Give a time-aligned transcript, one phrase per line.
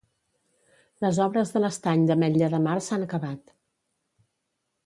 [1.05, 3.57] Les obres de l'Estany d'Ametlla de Mar s'han acabat.